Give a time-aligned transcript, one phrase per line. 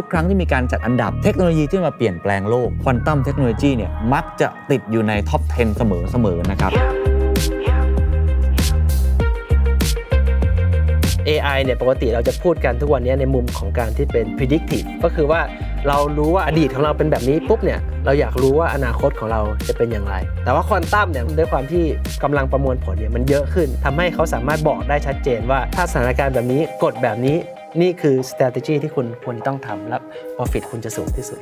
[0.00, 6.72] ทุกครั้งที่มีการจัดอันดับเทคโนโลยีที่มาเปลี่ยนแปลงโลกควอนตัมเทคโนโลยีเนี่ยมักจะติดอยู่ในท็อป 10 เสมอๆนะครับ
[11.28, 15.40] AI เนี่ยปกติเราจะพูดกันทุกวันนี้ในมุมของการที่เป็น predictive ก็คือว่า
[15.88, 21.84] เรารู้ว่าอดีตของเราเป็นแบบนี้ปุ๊บเนี่ยเราอยากรู้ว่าอนาคตของเราจะเป็นอย่างไร แต่ว่าควอนตัมเนี่ยด้วยความที่
[22.22, 27.38] กำลังประมวลผลเนี่ยมันเยอะขึ้นทำให้เขาสามารถบอกได้ชัดเจนว่าถ้าสถานการณ์แบบนี้กฎแบบนี้
[27.76, 29.98] นี่คือ strategy ที่คุณควรต้องทำและ
[30.36, 31.38] profit คุณจะสูงที่สุด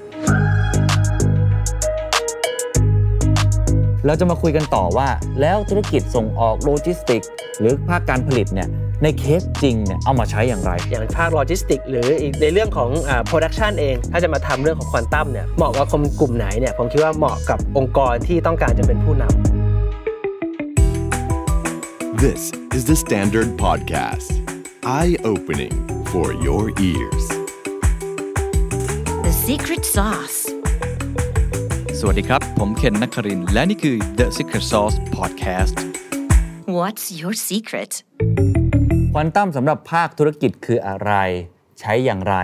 [4.07, 5.09] เราจะมาคุยกันต่อว่า
[5.41, 7.23] แล้วธุรกิจส่งออกโลจิสติก
[7.61, 8.69] หรือภาคการผลิตเนี่ย
[9.03, 12.91] ในเคสจริงเนี่ยเอามาใช้อย่างไร อย่างภาคโลจิสติก หรืออีกในเรื่องของ
[13.27, 19.35] production เอง ถ้าจะมาทำเรื่องของควอนตัมเนี่ยเหมาะกับคนกลุ่มไหนเนี่ยผมคิดว่าเหมาะกับองค์กรที่ต้องการจะเป็นผู้นำ
[22.25, 22.43] This
[22.77, 24.31] is the Standard Podcast.
[24.99, 27.25] Eye-opening for your ears.
[29.27, 30.39] The secret sauce.
[31.99, 35.77] สวัสดีครับ ผมเคนนักครินทร์และนี่คือ The Secret Sauce Podcast
[36.79, 37.93] What's your secret?
[39.13, 41.13] ควอนตัมสำหรับภาคธุรกิจคืออะไร
[41.81, 42.37] ใช้อย่างไร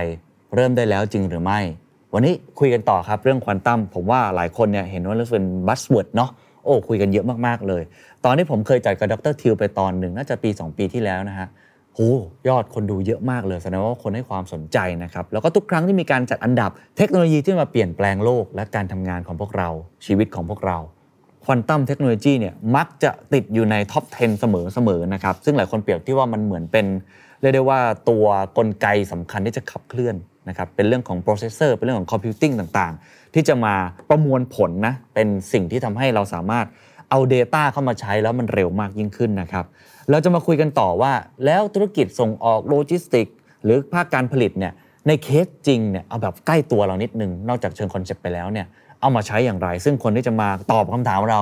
[0.54, 1.60] เริ่มได้แล้วจริงหรือไม่
[2.14, 6.30] วันนี้คุยกันต่อครับเรื่องควอนตัมผมว่าหลายคนเนี่ยเห็นว่าเรื่องเป็น buzzword เนาะ
[6.64, 7.82] โอ้คุยกันเยอะมาก ๆ เลย
[8.24, 11.48] ตอนที่ผมเคยจัดกับดรทิวไปตอนหนึ่งน่าจะปี 2 ปีที่แล้วนะฮะ
[11.96, 12.12] โอ้
[12.48, 19.68] ยอดคนดูเยอะมากเลยแสดงว่าคนให้ความสนใจนะครับ แล้วก็ทุกครั้งที่มีการจัดอันดับเทคโนโลยีที่มาเปลี่ยนแปลงโลก และการทำงานของพวกเรา
[20.06, 20.78] ชีวิตของพวกเรา
[21.44, 26.86] quantum technology เนี่ยมักจะติดอยู่ใน top 10 เสมอๆนะครับ ซึ่งหลายคนเปรียบที่ว่ามันเหมือนเป็น
[27.40, 28.24] เรียกได้ว่าตัว
[28.58, 30.16] กลไกสำคัญที่จะขับเคลื่อน
[30.48, 33.74] นะครับเป็นเรื่องของ processor เป็นเรื่องของ computingต่างๆ ที่จะมา
[34.08, 36.66] ประมวลผลนะเป็นสิ่งที่ทำให้เราสามารถ
[37.10, 39.66] เอา Data เข้ามาใช้แล้วมันเร็วมากยิ่งขึ้นนะครับ
[40.10, 41.12] เราจะมาคุยกันต่อว่า
[41.44, 43.26] แล้วธุรกิจส่งออกโลจิสติก
[43.64, 44.72] หรือภาคการผลิตเนี่ย
[45.06, 48.66] ในเคสจริงเนี่ยเอาแบบใกล้ตัวเรานิดนึง นอกจากเชิง concept ไปแล้วเนี่ย
[49.00, 51.40] เอามาใช้อย่างไร ซึ่งคนที่จะมาตอบคำถามเรา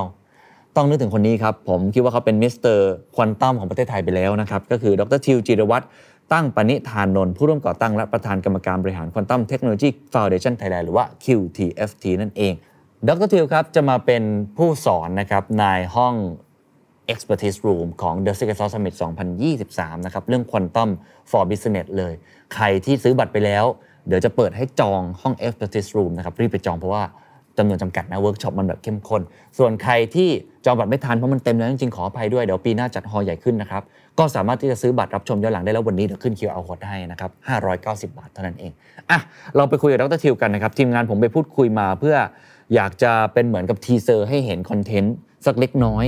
[0.76, 5.84] ต้องนึกถึงคนนี้ครับ ผมคิดว่าเขาเป็น Mister Quantum ของประเทศไทยไปแล้วนะครับก็คือดรทิวจิรวัตร
[6.32, 12.53] ตั้งปณิธานนนท์ผู้ร่วมก่อตั้งและประธานกรรมการบริหาร Quantum Technology Foundation Thailand หรือว่า QTFT นั่นเอง
[13.09, 14.22] ดรทิวครับจะมาเป็น
[14.56, 15.65] ผู้สอนนะครับใน
[15.97, 16.15] ห้อง
[17.12, 18.94] Expertise Room ของ The Secret Sauce Summit
[19.50, 20.91] 2023 นะครับ เรื่อง Quantum
[21.31, 22.15] for Business เลย
[22.54, 23.65] ใครที่ซื้อบัตรไปแล้ว
[24.06, 27.04] เดี๋ยวจะเปิดให้จองห้อง Expertise Room นะครับ รีบไปจองเพราะว่า
[27.59, 29.22] จำนวนจำกัดนะเวิร์กช็อปมันแบบเข้มข้น
[29.59, 30.28] ส่วนใครที่
[30.65, 33.82] จองบัตรไม่ทันเพราะมันเต็มแล้วจริงๆขออภัยด้วย เดี๋ยวปีหน้าจัด hall ใหญ่ขึ้นนะครับ
[34.19, 37.31] ก็สามารถที่จะซื้อบัตรรับชมย้อนหลังได้แล้ววันนี้เดี๋ยวขึ้น QR code ให้นะครับ
[38.09, 38.72] 590 บาทเท่านั้นเอง
[39.10, 39.19] อะ
[39.56, 42.16] เราไปคุยกับดรทิวกันนะครับทีมงานผมไปพูดคุยมาเพื่อ
[42.75, 45.14] อยากจะเป็นเหมือนกับ teaser ให้เห็น content
[45.46, 46.04] สักเล็กน้อย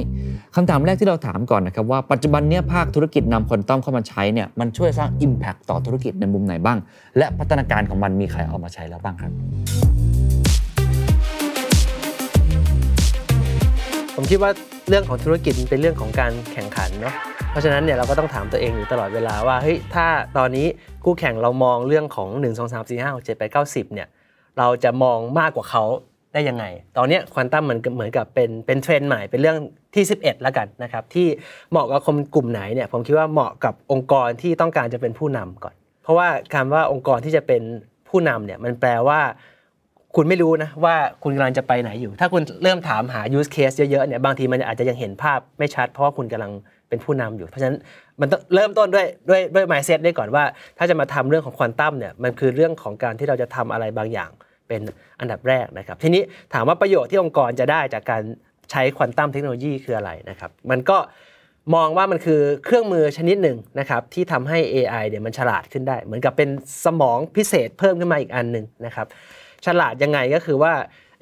[0.55, 6.79] คำถามแรกที่เราถามก่อนนะครับว่าปัจจุบันเนี้ยภาคธุรกิจนำควอนตัมเข้ามาใช้เนี่ยมันช่วยสร้าง Impact ต่อธุรกิจในมุมไหนบ้าง
[7.19, 9.33] และพัฒนาการของมันมีใครเอามาใช้แล้วบ้างครับ
[14.17, 14.51] ผมคิดว่า
[14.89, 17.15] เรื่องของธุรกิจเป็นเรื่องของการแข่งขันเนาะ
[17.51, 20.07] เพราะฉะนั้นเนี่ยเราก็ต้องถามตัวเองอยู่ตลอดเวลาว่าเฮ้ยถ้า
[20.37, 20.67] ตอนนี้
[21.05, 24.09] คู่แข่งเรามองเรื่องของ 1 2 3 4 5 6 7 8 9 10เนี่ย
[24.59, 25.85] เราจะมองมากกว่าเขา
[26.33, 26.65] ได้ยังไง
[26.97, 29.59] ตอนนี้ควอนตัมมันเหมือนกับเป็นเป็นเทรนด์ใหม่เป็นเรื่อง
[29.95, 31.27] ที่ 11 แล้วกันนะครับที่
[31.71, 37.63] เหมาะกับคนกลุ่มไหนเนี่ยผมคิดว่าเหมาะกับองค์กรที่ต้องการจะเป็นผู้นำก่อน เพราะว่าคำว่าองค์กรที่จะเป็น
[38.09, 39.21] ผู้นำเนี่ยมันแปลว่า
[40.17, 46.53] คุณไม่รู้นะว่าคุณกำลังจะไปไหนอยู่ ถ้าคุณเริ่มถามหา use case เยอะๆเนี่ยบางทีมันอาจจะยังเห็นภาพไม่ชัด เพราะว่าคุณกำลัง
[46.89, 47.79] เป็นผู้นำอยู่ เพราะฉะนั้น
[48.21, 50.45] มันต้องเริ่มต้นด้วยด้วยด้วย mindset ได้ก่อนว่า
[50.79, 54.31] ถ้าจะมาทำเรื่องของควอนตัมเนี่ยมันคือเรื่องของการที่เราจะทำอะไรบางอย่าง
[54.73, 54.89] เป็น
[55.21, 56.23] อันดับแรกนะครับ ทีนี้
[56.55, 58.23] ถามว่าประโยชน์ที่องค์กรจะได้จากการ
[58.71, 60.99] ใช้ควอนตัมเทคโนโลยีคืออะไรนะครับ มันก็
[61.75, 66.49] มองว่ามันคือเครื่องมือชนิดหนึ่งนะครับที่ทำให้ AI เนี่ยมันฉลาดขึ้นได้ เหมือนกับเป็น
[66.85, 69.07] สมองพิเศษเพิ่มขึ้นมาอีกอันหนึ่งนะครับ
[69.67, 70.73] ฉลาดยังไงก็คือว่า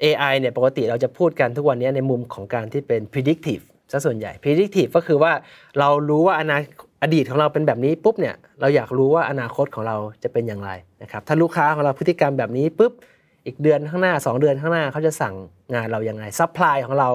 [0.03, 5.31] AI เนี่ยปกติเราจะพูดกันทุกวันนี้ในมุมของการที่เป็น predictive ซะส่วนใหญ่ predictive ก็คือว่า
[5.79, 6.57] เรารู้ว่าอนา
[7.03, 12.93] อดีตของเราเป็นแบบนี้ปุ๊บเนี่ยเราอยากรู้ว่าอนาคตของเราจะเป็นอย่างไรนะครับถ้าลูกค้าของเราพฤติกรรมแบบนี้ปุ๊บ
[13.45, 15.35] อีกเดือนข้างหน้า 2 เดือนข้างหน้าเขาจะสั่ง
[15.73, 17.09] งานเราอย่างไร supply ของเรา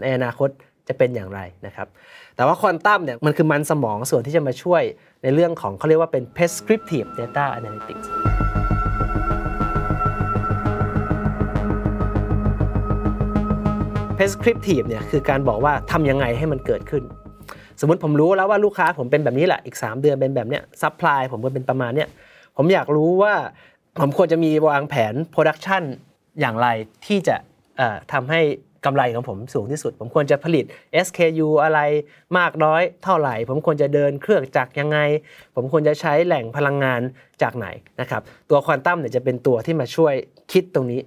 [0.00, 0.48] ในอนาคต
[0.88, 1.86] จะเป็นอย่างไรนะครับ
[2.36, 4.82] แต่ว่าควอนตัมเนี่ยมันคือมันสมองส่วนที่จะมาช่วย
[5.22, 8.06] ในเรื่องของเขาเรียกว่าเป็น prescriptive data analytics
[14.18, 17.02] prescriptive เนี่ยคือการบอกว่าทำยังไงให้มันเกิดขึ้น
[17.80, 22.08] สมมติผมรู้แล้วว่าลูกค้าผมเป็นแบบนี้แหละอีก 3 เดือนเป็นแบบเนี้ย supply ผมก็เป็นประมาณเนี้ย
[22.56, 23.34] ผมอยากรู้ว่า
[23.98, 25.82] ผมควรจะมีวางแผน production
[26.40, 26.68] อย่างไร
[27.06, 27.36] ที่จะ
[27.76, 28.40] เอ่อทำให้
[28.86, 30.64] กำไรของผมสูงที่สุด ผมควรจะผลิต
[31.06, 31.80] SKU อะไร
[32.38, 34.98] มากน้อยเท่าไหร่ ผมควรจะเดินเครื่องจักรยังไง
[35.54, 37.00] ผมควรจะใช้แหล่งพลังงาน
[37.42, 37.66] จากไหน
[38.00, 40.14] นะครับตัวควอนตัมเนี่ยจะเป็นตัวที่มาช่วย
[40.52, 41.00] คิดตรงนี้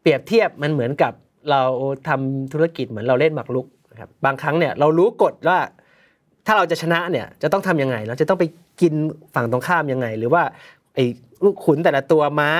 [0.00, 1.12] เปรียบเทียบมันเหมือนกับ
[1.50, 1.62] เรา
[2.08, 5.58] ทำธุรกิจเหมือนเราเล่นหมากรุกนะครับบางครั้งเนี่ยเรารู้กฎว่า
[6.46, 8.44] ถ้าเราจะชนะเนี่ยจะต้องทำยังไง เราจะต้องไป
[8.80, 8.94] กิน
[9.34, 10.42] ฝั่งตรงข้ามยังไง หรือว่า
[10.94, 10.98] ไอ
[11.44, 12.50] ลูกขุนแต่ละตัวม้า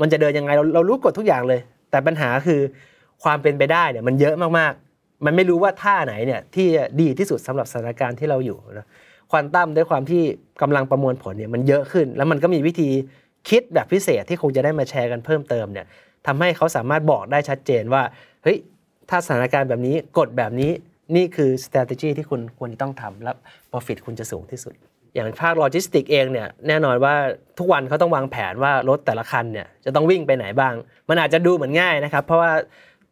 [0.00, 1.60] มันจะเดินยังไงเราเรารู้กฎทุกอย่างเลย
[1.90, 2.60] แต่ปัญหาคือ
[3.24, 6.66] ความเป็นไปได้เนี่ยมันเยอะมากๆ มันไม่รู้ว่าท่าไหนเนี่ยที่
[7.00, 8.86] ดีที่สุดสำหรับสถานการณ์ที่เราอยู่นะ
[9.30, 10.22] ควอนตัมด้วยความที่
[10.62, 12.88] กำลังประมวลผลเนี่ยมันเยอะขึ้น แล้วมันก็มีวิธี
[13.48, 15.86] คิดแบบพิเศษที่คงจะได้มาแชร์กันเพิ่มเติมเนี่ย
[16.26, 18.02] ทำให้เขาสามารถบอกได้ชัดเจนว่า
[18.42, 18.58] เฮ้ย
[19.10, 20.70] ถ้าสถานการณ์แบบนี้กฎแบบนี้
[21.16, 23.32] นี่คือ strategy ที่คุณควรจะต้องทำและ
[23.70, 24.74] profit คุณจะสูงที่สุด
[25.14, 27.14] อย่างภาคโลจิสติกเองเนี่ยแน่นอนว่า
[27.58, 30.74] ทุกวันเขาต้องวางแผนว่ารถแต่ละคันเนี่ยจะต้องวิ่งไปไหนบ้าง
[31.08, 32.52] มันอาจจะดูเหมือนง่ายนะครับเพราะว่า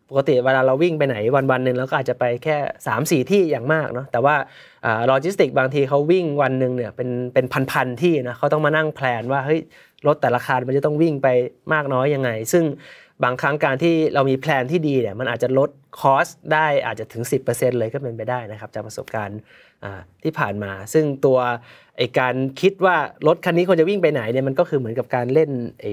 [0.09, 2.57] ปกติเวลาเราวิ่งไปไหนวันวันหนึ่งเราก็อาจจะไปแค่
[2.87, 4.35] 3 4 ที่อย่างมากเนาะแต่ว่า
[5.07, 9.61] โลจิสติกบางทีเขาวิ่งวันหนึ่งเนี่ยเป็นเป็นพันๆที่นะเขาต้องมานั่ง plan ว่าเฮ้ย
[10.07, 11.29] รถแต่ละคันมันจะต้องวิ่งไป
[11.73, 12.65] มากน้อยยังไง ซึ่ง
[13.25, 15.71] บางครั้งการที่เรามี plan ที่ดีเนี่ยมันอาจจะลด
[16.01, 19.39] cost ได้อาจจะถึง 10%เลยก็เป็นไปได้นะครับจากประสบการณ์
[20.23, 21.39] ที่ผ่านมา ซึ่งตัว
[21.97, 22.97] ไอการคิดว่า
[23.27, 25.51] รถคันนี้ควรจะวิ่งไปไหนเนี่ยมันก็คือเหมือนกับการเล่น
[25.81, 25.87] ไอ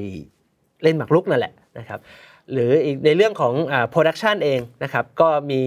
[0.84, 2.00] เล่นหมากรุกนั่นแหละนะครับ
[2.52, 5.62] หรืออีกในเรื่องของอ่า production เองนะครับก็มี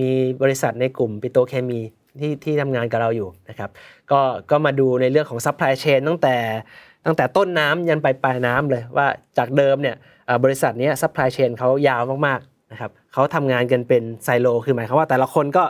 [0.00, 0.10] มี
[0.42, 1.80] บริษัทในกลุ่มปิโตเคมี
[2.20, 3.70] ที่ที่ทำงานกับเราอยู่นะครับ
[4.10, 4.20] ก็
[4.50, 6.36] ก็มาดูในเรื่องของ supply chain ตั้งแต่
[7.04, 9.06] ตั้งแต่ต้นน้ำยันไปปลายน้ำเลยว่า
[9.38, 9.96] จากเดิมเนี่ย
[10.44, 15.64] บริษัทนี้ supply chain เขายาวมากๆนะครับเขาทำงานกันเป็นไซโล คือหมายความว่าแต่ละคนก็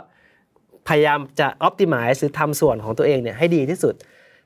[0.87, 3.95] พยายามจะอ p ติ i z e หรือทำส่วนของตัวเองเนี่ยให้ดีที่สุด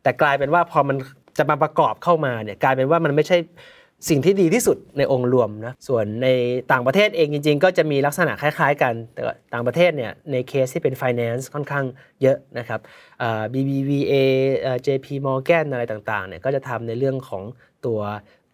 [0.04, 0.98] แต่กลายเป็นว่าพอมัน
[1.38, 3.38] จะมาประกอบเข้ามาเนี่ยกลายเป็นว่ามันไม่ใช่
[4.10, 6.28] สิ่งที่ดีที่สุดในองค์รวมนะส่วนใน
[6.72, 9.22] ต่างประเทศเองจริง ๆ ก็จะมีลักษณะคล้าย ๆ กัน แต่
[9.54, 11.86] ต่างประเทศเนี่ยในเคสที่เป็น finance ค่อนข้าง
[12.22, 12.80] เยอะนะครับ
[13.54, 14.14] BBVA
[14.66, 17.44] อ่า JP Morgan อะไรต่างๆเนี่ยก็จะทำในเรื่องของ
[17.86, 18.00] ตัว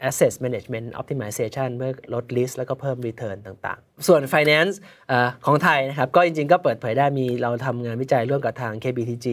[0.07, 4.73] asset management optimization เพื่อลด risk แล้วก็เพิ่ม return ต่างๆ ส่วน finance
[5.11, 5.13] อ
[5.45, 9.27] ของไทยนะครับ ก็จริงๆ ก็เปิดเผยได้มีเราทำงานวิจัยร่วมกับทาง KBTG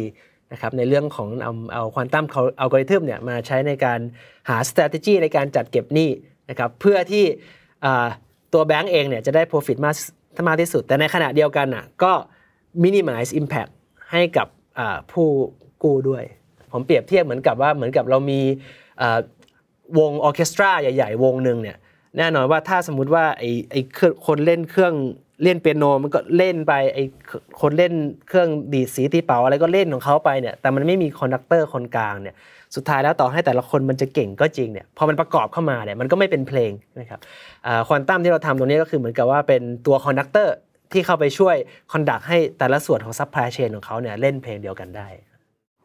[0.53, 4.01] นะครับในเรื่องของเอาเอาควอนตัมเอัลกอริทึมเนี่ยมาใช้ในการ
[4.49, 6.11] หา strategy ในการจัดเก็บหนี้
[6.51, 7.25] นะครับเพื่อที่
[8.53, 9.97] ตัวแบงก์เองเนี่ยจะได้ profit มาก
[10.49, 12.13] มากที่สุด แต่ในขณะเดียวกันน่ะก็
[12.85, 13.71] minimize impact
[14.13, 14.49] ให้กับ
[15.13, 15.29] ผู้
[15.83, 16.25] กู้ด้วย
[16.73, 18.41] ผมเปรียบเทียบเหมือนกับว่าเหมือนกับเรามี
[19.99, 21.77] วงออเคสตราใหญ่ ๆ วงหนึ่งเนี่ย
[22.19, 24.95] แน่นอนว่าถ้าสมมุติว่าไอ้ไอ้เครื่องคนเล่นเครื่อง
[25.43, 27.05] เล่นเปียโนมันก็เล่นไปไอ้
[27.61, 27.93] คนเล่น
[28.29, 32.35] เครื่องดีดสีตีเป่าอะไรก็เล่นของเขาไปเนี่ยแต่มันไม่มี conductor คนกลางเนี่ย
[32.75, 37.21] สุดท้ายแล้วต่อให้แต่ละคนมันจะเก่งก็จริงเนี่ยพอมันประกอบเข้ามาเนี่ยมันก็ไม่เป็นเพลงนะครับ
[37.89, 40.55] ควอนตัมที่เราทำตรงนี้ก็คือเหมือนกับว่าเป็นตัว conductor
[40.93, 41.57] ที่เข้าไปช่วย
[41.93, 45.07] conduct ให้แต่ละส่วนของ supply chain ของเขาเนี่ยเล่นเพลงเดียวกันได้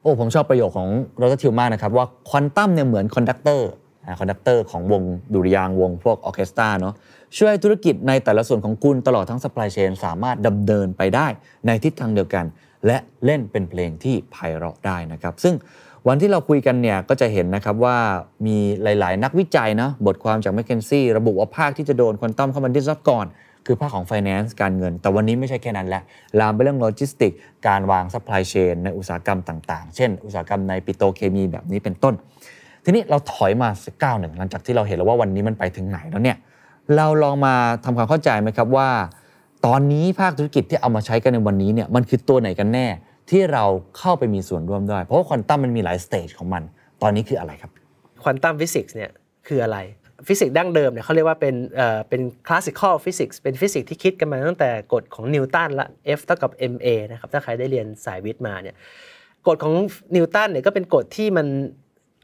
[0.02, 5.04] โอ้ผมชอบประโยคของดอกเตอร์ทิวมากนะครับว่าควอนตัมเนี่ยเหมือน conductor conductor ของวง
[5.34, 6.94] ดุริยางค์วงพวกออเคสตราเนาะ
[7.38, 11.28] ช่วยธุรกิจในแต่ละส่วนของคุณตลอดทั้ง supply chain สามารถดำเนินไปได้
[11.66, 12.46] ในทิศทางเดียวกัน
[12.88, 15.56] และเล่นเป็นเพลงที่ไพเราะได้นะครับ ซึ่ง
[16.08, 17.98] วันที่เราคุยกันเนี่ยก็จะเห็นนะครับว่า
[18.46, 23.28] มีหลาย ๆ นักวิจัยนะบทความจาก m c k เคนซี่ระบุว่าภาคที่จะโดนควอนตัมเข้ามาดิสรับก่อน
[23.66, 26.04] คือภาคของ Finance การเงิน แต่วันนี้ไม่ใช่แค่นั้นแหละ
[26.40, 27.32] ลามไปเรื่องโลจิสติก
[27.68, 32.14] การวาง supply chain ในอุตสาหกรรมต่าง ๆ เช่น อุตสาหกรรมในปิโตเคมีแบบนี้เป็นต้น
[32.90, 36.38] ทีนี้เราถอยมาสักก้าวหนึ่งหลังจากที่เราเห็นแล้วว่าวันนี้มันไปถึงไหนแล้วเนี่ย
[36.96, 38.90] เราลองมาทำความเข้าใจไหมครับว่า
[39.66, 42.88] ตอนนี้ภาคธุรกิจที่เอามาใช้กันในวันนี้เนี่ยมันคือตัวไหนกันแน่
[43.30, 43.66] ที่เรา
[43.98, 46.64] เข้าไปมีส่วนร่วมด้วยเพราะว่าควอนตัมมันมีหลาย stage ของมัน
[47.02, 47.72] ตอนนี้คืออะไรครับ
[48.24, 49.12] ควอนตัมฟิสิกส์เนี่ย
[49.48, 49.78] คืออะไร
[50.28, 55.88] ฟิสิกส์ดั้งเดิมเนี่ยเขาเรียกว่าเป็นเอ่อเป็น classical physics เป็นฟิสิกส์ที่คิดกันมาตั้งแต่กฎของนิวตันละ
[56.18, 58.76] F เท่ากับ ma นะครับถ้าใครได้เรียนสายวิทย์มาเนี่ย
[59.48, 59.74] กฎของ
[60.16, 61.48] นิวตันเนี่ยก็เป็นกฎที่มัน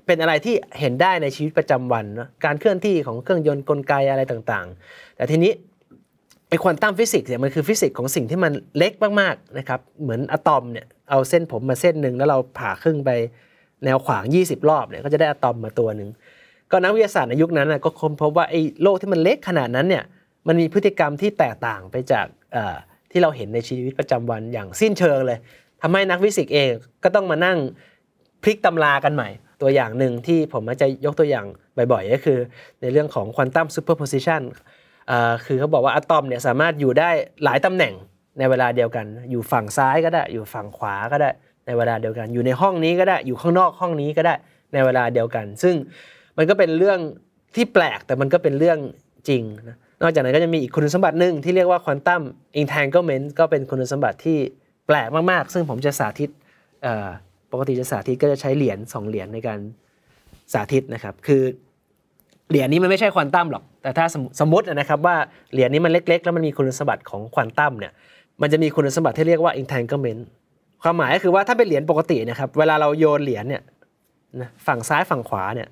[0.06, 5.52] เป็นอะไรที่เห็นได้ในชีวิตประจำวันนะการเคลื่อนที่ของเครื่องยนต์กลไกอะไรต่างๆ แต่ทีนี้
[6.50, 13.10] ไอควอนตัมฟิสิกส์เนี่ยมันคือฟิสิกส์ของสิ่งที่มันเล็กมากๆนะครับเหมือนอะตอมเนี่ยเอาเส้นผมมาเส้นหนึ่งแล้วเราผ่าครึ่งไป
[13.86, 16.10] แนวขวาง 20 รอบเนี่ยก็จะได้อะตอมมาตัวหนึ่ง
[16.72, 20.04] ก็นักวิทยาศาสตร์ในยุคนั้นก็ค้นพบว่าไอ้โลกที่มันเล็กขนาดนั้นเนี่ย
[20.48, 22.26] มันมีพฤติกรรมที่แตกต่างไปจาก
[23.12, 25.40] ที่เราเห็นในชีวิตประจำวันอย่างสิ้นเชิงเลย
[25.82, 26.72] ทำให้นักฟิสิกส์เอง
[27.04, 27.58] ก็ต้องมานั่ง
[28.44, 29.30] พลิกตำรากันใหม่
[29.62, 31.46] ตัวอย่างหนึ่งที่ผมมักจะยกตัวอย่าง
[31.92, 32.40] บ่อยๆ ก็คือ
[32.82, 34.42] ในเรื่องของ quantum superposition
[35.46, 37.10] คือเขาบอกว่าอะตอมเนี่ยสามารถอยู่ได้
[37.44, 37.94] หลายตำแหน่ง
[38.40, 41.32] ในเวลาเดียวกัน อยู่ฝั่งซ้ายก็ได้ อยู่ฝั่งขวาก็ได้
[41.66, 44.36] ในเวลาเดียวกัน อยู่ในห้องนี้ก็ได้ อยู่ข้างนอกห้องนี้ก็ได้
[44.74, 45.76] ในเวลาเดียวกัน ซึ่ง
[46.38, 47.00] มันก็เป็นเรื่อง
[47.56, 48.80] ที่แปลกแต่มันก็เป็นเรื่อง
[49.30, 52.22] จริงนะนอกจากนั้นก็จะมีอีกคุณสมบัติหนึ่งที่เรียกว่า quantum
[52.62, 54.38] entanglement ก็เป็นคุณสมบัติที่
[54.88, 56.30] แปลกมากๆ ซึ่งผมจะสาธิต
[57.56, 59.60] ปกติจะสาธิตก็จะใช้เหรียญสองเหรียญในการ
[60.54, 61.44] สาธิตนะครับ คือ
[62.50, 64.06] เหรียญนี้มันไม่ใช่ควอนตัมหรอก แต่ถ้า
[64.40, 65.16] สมมตินะครับว่า
[65.54, 67.92] เหรียญนี้มันเล็ก ๆ แล้วมันมีคุณสมบัติของควอนตัมเนี่ย
[68.42, 70.22] มันจะมีคุณสมบัติที่เรียกว่า entanglement
[70.84, 73.64] ความหมายก็คือว่าถ้าเป็นเหรียญปกตินะครับ เวลาเราโยนเหรียญเนี่ย
[74.40, 75.68] นะฝั่งซ้ายฝั่งขวาเนี่ย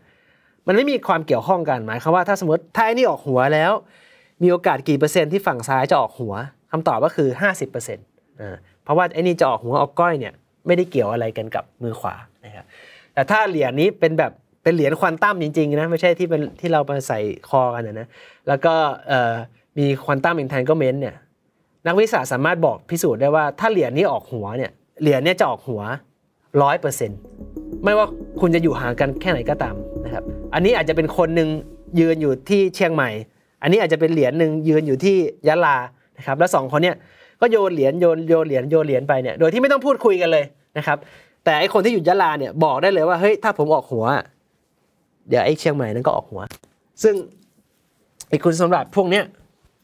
[0.68, 3.72] มันไม่มีความเกี่ยวข้องกันหมายความว่าถ้าสมมติถ้าไอ้นี่ออกหัวแล้ว
[4.44, 6.34] มีโอกาสกี่เปอร์เซ็นต์ที่ฝั่งซ้ายจะออกหัว
[6.72, 8.06] คำตอบก็คือ 50%เปอร์เซ็นต์
[8.84, 10.34] เพราะว่าไอ้นี่จะออกหัวออกก้อยเนี่ย
[10.66, 12.16] ไม่ได้เกี่ยวอะไรกันกับมือขวา
[12.46, 12.66] นะครับ
[13.14, 14.32] แต่ถ้าเหรียญนี้เป็นแบบ
[14.64, 18.08] เป็นเหรียญควอนตัมจริงๆนะไม่ใช่ที่เป็นที่เรามาใส่คอกันนะ
[18.48, 18.74] แล้วก็
[19.78, 21.16] มีควอนตัมอินทนก็เมนเนี่ย
[21.88, 25.82] นักวิทยาสามารถบอกพิสูจน์ได้ว่าถ้าเหรียญนี้ออกหัวเนี่ยเหรียญเนี้จะออกหัว
[26.62, 27.20] ร้อยเปอร์เซ็นต์
[27.84, 28.08] ไม่ว่า
[28.42, 31.50] คุณจะอยู่ห่างกันแค่ไหนก็ตามนะครับอันนี้อาจจะเป็นคนหนึ่ง
[32.00, 33.10] ยืนอยู่ที่เชียงใหม่
[33.62, 35.16] อันนี้อาจจะเป็นเหรียญหนึ่งยืนอยู่ที่
[35.48, 35.78] ยะลา
[36.18, 36.98] นะครับแล้วสองคนเนี่ย
[37.42, 40.46] ก็โยนเหรียญโยนโยนเหรียญโยนเหรียญไปเนี่ยโดยที่ไม่ต้องพูดคุยกันเลย
[40.78, 40.98] นะครับ
[41.44, 44.06] แต่ไอคนที่อยู่ยะลาเนี่ยบอกได้เลยว่าเฮ้ยถ้าผมออกหัว
[45.30, 46.42] เดี๋ยวไอเชียงใหม่นั้นก็ออกหัว
[47.04, 47.16] ซึ่ง
[48.30, 49.26] ไอคุณสมบัติพวกเนี้ย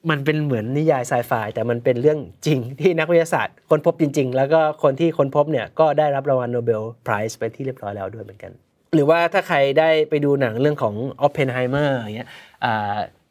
[0.10, 8.51] มันเป็นเหมือนนิยายไซไฟแต่มันเป็นเรื่องจริงที่นักวิทยาศาสตร์ค้นพบจริง ๆ แล้วก็คนที่ค้นพบเนี่ยก็ได้รับรางวัลโนเบลไพรส์ไปที่เรียบร้อยแล้วด้วยเหมือนกัน
[8.96, 12.29] หรือว่าถ้าใครได้ไปดูหนังเรื่องของออ p เพนไฮเมอร์อย่างเงี้ย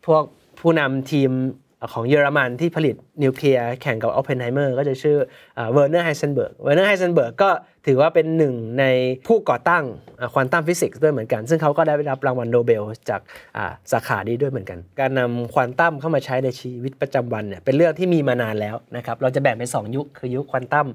[0.06, 0.22] พวก
[0.60, 1.30] ผู้นำทีม
[1.92, 5.16] ของเยอรมันที่ผลิตนิวเคลียร์แข่งกับออ p เพนไฮเมอร์ก็จะชื่อ
[5.72, 7.50] เวอร์เนอร์ไฮเซนเบิร์กเวอร์เนอร์ไฮเซนเบิร์กก็
[7.86, 8.84] ถือว่าเป็นหนึ่งใน
[9.26, 9.84] ผู้ก่อตั้ง
[10.32, 13.20] ควอนตัมฟิสิกส์ด้วยเหมือนกัน ซึ่งเขาก็ได้รับรางวัลโนเบลจาก
[13.92, 20.86] สาขานี้ด้วยเหมือนกัน การนำควอนตัมเข้ามาใช้ในชีวิตประจำวันเนี่ยเป็นเรื่องที่มีมานานแล้วนะครับเราจะแบ่งเป็น 2 ยุคคือยุคควอนตัม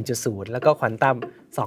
[0.00, 1.16] 1.0 แล้วก็ควอนตัม
[1.58, 1.60] 2.0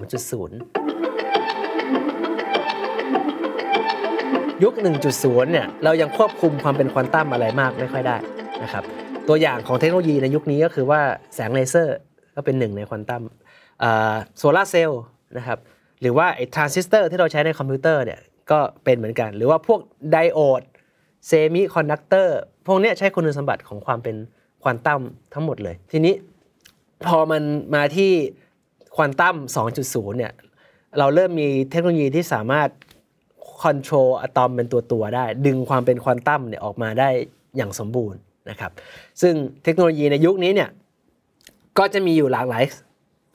[4.63, 4.73] ยุค
[5.13, 8.17] 1.0 เนี่ย เรายังควบคุมความเป็นควอนตัมอะไรมากไม่ค่อยได้
[8.63, 8.83] นะครับ
[9.27, 11.01] ตัวอย่างของเทคโนโลยีในยุคนี้ก็คือว่า
[11.35, 11.97] แสงเลเซอร์
[12.35, 13.23] ก็เป็นหนึ่งในควอนตัม
[14.37, 15.01] โซลาร์เซลล์
[15.37, 15.59] นะครับ
[16.01, 18.19] หรือว่าไอ้ทรานซิสเตอร์ที่เราใช้ในคอมพิวเตอร์เนี่ย
[18.51, 19.79] ก็เป็นเหมือนกัน หรือว่าพวก
[20.11, 20.61] ไดโอด
[21.27, 24.15] เซมิคอนดักเตอร์พวกเนี้ยใช้คุณสมบัติของความเป็น
[24.63, 25.01] ควอนตัม
[25.33, 26.13] ทั้งหมดเลย ทีนี้
[27.07, 27.43] พอมัน
[27.75, 28.11] มาที่
[28.95, 29.35] ควอนตัม
[29.77, 30.33] 2.0 เนี่ย
[30.99, 32.69] เราเริ่มมีเทคโนโลยีที่สามารถ
[33.61, 37.09] control อะตอมเป็นตัวตัวได้ ดึงความเป็นควอนตัมเนี่ยออกมาได้
[37.57, 38.71] อย่างสมบูรณ์ นะครับ
[39.21, 39.33] ซึ่ง
[39.63, 40.69] เทคโนโลยีในยุคนี้เนี่ย
[41.77, 42.63] ก็จะมีอยู่หลากหลาย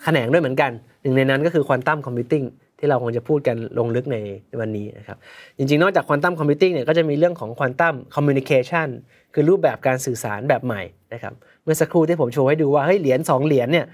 [0.03, 0.71] แขนงด้วยเหมือนกัน
[1.03, 2.45] หนึ่งในนั้นก็คือ quantum computing
[2.79, 4.17] ที่เราคงจะพูดกันลงลึกใน
[4.61, 5.17] วันนี้นะครับ
[5.59, 8.89] จริงๆ นอกจาก quantum computing เนี่ยก็จะมีเรื่องของ quantum communication
[9.35, 13.87] คือรูปแบบการสื่อสารแบบใหม่นะครับเมื่อสักครู่ที่ผมโชว์ให้ดูว่าเฮ้ยเหรียญสองเหรียญเนี่ย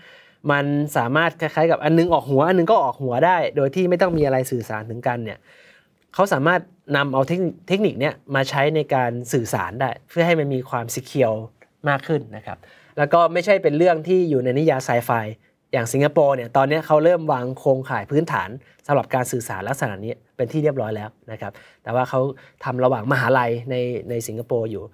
[0.51, 0.65] มัน
[0.97, 5.39] สามารถคล้ายๆกับอันนึงออกหัวอันนึงก็ออกหัวได้ โดยที่ไม่ต้องมีอะไรสื่อสารถึงกันเนี่ย
[6.15, 6.61] เขาสามารถ
[6.97, 11.33] นำเอาเทคนิคเนี้ยมาใช้ในการสื่อสารได้ เพื่อให้มันมีความสิเคียว
[11.89, 12.59] มากขึ้นนะครับ
[12.99, 15.11] แล้วก็ไม่ใช่เป็นเรื่องที่อยู่ในนิยายไซไฟ
[15.73, 18.49] อย่างสิงคโปร์เนี่ยตอนนี้เขาเริ่มวางโครงข่ายพื้นฐาน
[18.87, 21.53] สำหรับการสื่อสารลักษณะนี้เป็นที่เรียบร้อยแล้วนะครับ
[21.83, 22.21] แต่ว่าเขา
[22.65, 23.77] ทำระหว่างมหาลัยใน
[24.11, 24.85] ในสิงคโปร์อยู่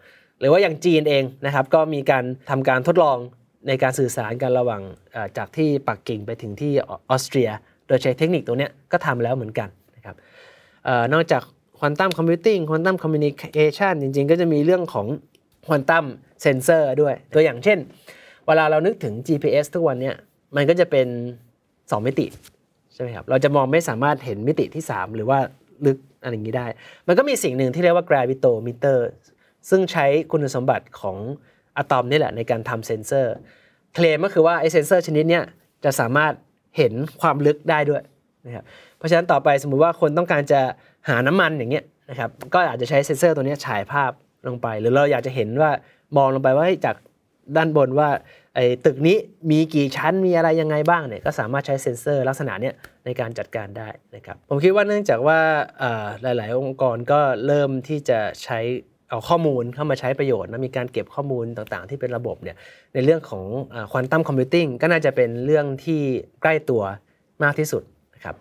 [0.40, 3.18] หรือว่าอย่างจีนเองนะครับ ก็มีการทำการทดลอง
[3.68, 4.82] ในการสื่อสารกันระหว่าง
[5.38, 7.50] จากที่ปักกิ่งไปถึงที่ออสเตรีย
[7.86, 10.16] โดยใช้เทคนิคตัวเนี้ยก็ทำแล้วเหมือนกันนะครับ
[11.14, 11.42] นอกจาก
[11.78, 15.06] quantum computing quantum communication จริงๆ ก็จะมีเรื่องของ
[15.66, 16.04] quantum
[16.42, 17.78] sensor ด้วย ตัวอย่างเช่น
[18.46, 20.16] เวลาเรานึกถึง GPS ทุกวันเนี้ย
[20.56, 21.06] มันก็จะเป็น
[21.60, 22.26] 2 มิติ
[22.92, 25.38] ใช่ไหมครับ เราจะมองไม่สามารถเห็นมิติที่ 3 หรือว่า
[25.86, 26.66] ลึกอะไรอย่างนี้ได้
[27.06, 28.98] มันก็มีสิ่งหนึ่งที่เรียกว่า gravitometer
[29.70, 31.16] ซึ่งใช้คุณสมบัติของ
[31.76, 33.34] อะตอมนี่แหละในการทำเซนเซอร์
[33.94, 35.40] เคลมก็คือว่าไอเซนเซอร์ชนิดนี้
[35.84, 36.32] จะสามารถ
[36.76, 38.02] เห็นความลึกได้ด้วย
[38.46, 38.64] นะครับ
[39.00, 40.60] เพราะฉะนั้นต่อไปสมมุติว่าคนต้องการจะ
[41.08, 44.10] หาน้ำมันอย่างเงี้ยนะครับก็อาจจะใช้เซนเซอร์ตัวนี้ฉายภาพ
[44.46, 45.70] ลงไป หรือเราอยากจะเห็นว่า
[46.16, 46.96] มองลงไปว่าจาก
[47.56, 48.10] ด้านบนว่า
[48.54, 49.16] ไอ้ตึกนี้
[49.50, 55.38] มีกี่ชั้นมีอะไรยังไงบ้างเนี่ยก็สามารถใช้เซ็นเซอร์ลักษณะเนี้ยในการจัดการได้นะครับผมคิดว่าเนื่องจากว่า
[56.22, 58.58] หลาย ๆ องค์กรก็เริ่มที่จะใช้
[59.10, 62.56] เอาข้อมูลเข้ามาใช้ประโยชน์นะมีการเก็บข้อมูลต่าง ๆ ที่เป็นระบบเนี่ย
[62.94, 63.44] ในเรื่องของ
[63.90, 66.00] quantum computing ก็น่าจะเป็นเรื่องที่
[66.42, 66.82] ใกล้ตัว
[67.44, 67.82] มากที่สุด
[68.14, 68.36] นะครับ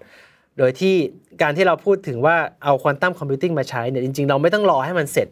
[0.57, 0.95] โดยที่
[1.41, 5.27] การที่เราพูดถึงว่าเอา quantum computing มาใช้เนี่ยจริง ๆ เราไม่ต้องรอให้มันเสร็จ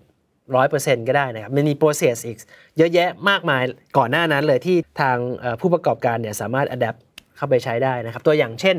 [0.55, 2.37] ร้อยเปอร์เซ็นต์ก็ได้นะครับมันมี process อีก
[2.77, 3.61] เยอะแยะมากมาย
[3.97, 5.17] ก่อนหน้านั้นเลยที่ทาง
[5.59, 6.95] ผู้ประกอบการเนี่ยสามารถ adapt
[7.37, 8.75] เข้าไปใช้ได้นะครับ ตัวอย่างเช่น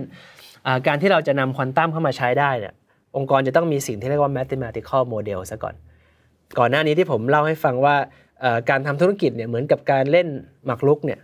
[0.86, 2.74] การที่เราจะนำควอนตัมเข้ามาใช้ได้เนี่ย
[3.16, 5.74] องค์กรจะต้องมีสิ่งที่เรียกว่า mathematical model ซะก่อน
[6.58, 7.96] ก่อนหน้านี้ที่ผมเล่าให้ฟังว่า
[8.70, 10.28] การทำธุรกิจเนี่ยเหมือนกับการเล่น
[10.66, 11.20] หมากรุกเนี่ย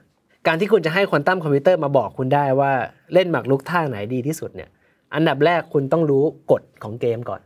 [0.46, 2.72] การที่คุณจะให้ควอนตัมคอมพิวเตอร์มาบอกคุณได้ว่า
[3.14, 4.68] เล่นหมากรุกท่าไหนดีที่สุดเนี่ย
[5.14, 7.40] อันดับแรกคุณต้องรู้กฎของเกมก่อน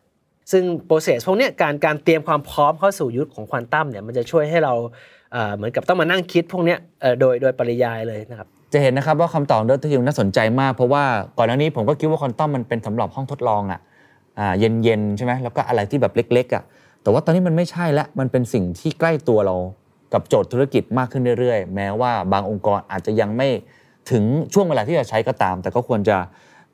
[0.52, 4.74] ซึ่ง process พวกนี้การการเตรียมความพร้อมเข้าสู่ยุคของควอนตัมเนี่ยมันจะช่วยให้เรา
[5.56, 6.76] เหมือนกับต้องมานั่งคิดพวกนี้
[7.20, 11.04] โดยโดยปริยายเลยนะครับจะเห็นนะครับว่าคำตอบของดรทิวน่าสนใจมาก เพราะว่า
[11.38, 13.80] ก่อนหน้านี้ผมก็คิดว่าควอนตัมมันเป็นสำหรับห้องทดลองอะ
[14.58, 16.62] เย็นๆใช่ไหมแล้วก็อะไรที่แบบเล็กๆอะ
[17.02, 19.56] แต่ว่าตอนนี้มันไม่ใช่ละมันเป็นสิ่งที่ใกล้ตัวเรา
[20.12, 23.48] กับโจทย์ธุรกิจมากขึ้นเรื่อยๆ แม้ว่าบางองค์กรอาจจะยังไม่
[24.10, 26.16] ถึงช่วงเวลาที่จะใช้ก็ตาม แต่ก็ควรจะ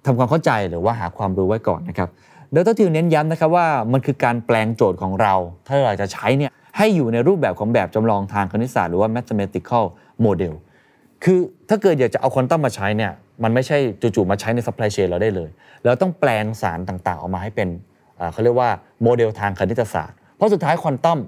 [0.05, 2.09] ทำความเข้าใจหรือว่าหาความรู้ไว้ก่อนนะครับ
[2.55, 5.35] ดรทิวเน้นย้ำนะครับว่ามันคือการแปลงโจทย์ของเรา
[5.67, 9.85] ถ้าเราจะใช้เนี่ยให้อยู่ในรูปแบบของแบบจำลองทางคณิตศาสตร์หรือว่า mathematical
[10.25, 10.55] model
[11.25, 15.51] คือถ้าเกิดอยากจะเอาควอนตัมมาใช้เนี่ยมันไม่ใช่จู่ๆมาใช้ใน supply chain เราได้เลย
[15.85, 17.69] เราต้องแปลงสารต่างๆ ออกมาให้เป็น
[18.17, 18.71] เอ่อเขาเรียกว่า
[19.03, 21.19] โมเดลทางคณิตศาสตร์ เพราะสุดท้ายควอนตัม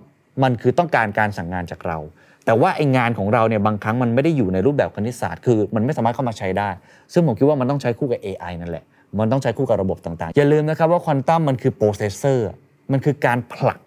[0.42, 1.99] มันคือต้องการการสั่งงานจากเรา
[2.46, 6.68] แต่ว่าไองานของเราเนี่ยบางครั้งมันไม่ได้อยู่ในรูปแบบคณิตศาสตร์ คือมันไม่สามารถเข้ามาใช้ได้
[7.12, 8.84] ซึ่งผมคิดว่ามันต้องใช้คู่กับ AI นั่นแหละ
[9.18, 12.48] มันต้องใช้คู่กับระบบต่างๆ อย่าลืมนะครับว่าควอนตัมมันคือ processor
[12.92, 13.78] มันคือการผลัก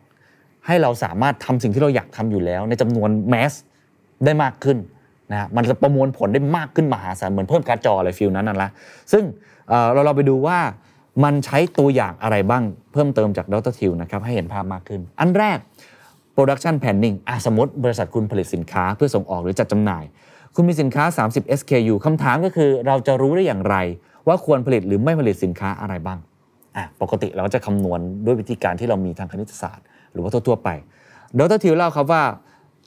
[0.65, 3.53] ให้เราสามารถทำสิ่งที่เราอยากทำอยู่แล้ว ในจำนวน mass
[4.25, 4.77] ได้มากขึ้น
[5.31, 8.69] นะฮะมันจะประมวลผลได้มากขึ้นมหาศาลเหมือนเพิ่มการ์ดจออะไร feel นั้นนั่นละ
[9.11, 9.23] ซึ่ง
[9.69, 10.57] เเราเราไปดูว่า
[11.23, 12.63] มันใช้ตัวอย่างอะไรบ้าง
[12.93, 15.57] เพิ่มเติมจากดรทิวนะครับให้เห็นภาพมากขึ้น อันแรก
[16.39, 20.03] production planning อะสมมติบริษัทคุณผลิตสินค้าเพื่อส่งออกหรือจัดจำหน่าย
[20.55, 23.75] คุณมีสินค้า 30 SKU คำถามก็คือเราจะรู้ได้อย่างไร
[24.27, 26.19] ว่าควรผลิตหรือไม่ผลิตสินค้าอะไรบ้าง
[26.77, 30.69] อะปกติเราก็จะคำนวณด้วยวิธีการที่เรามีทางคณิตศาสตร์ หรือว่าทั่วๆไป
[31.39, 32.24] ดรทิวเล่าครับว่า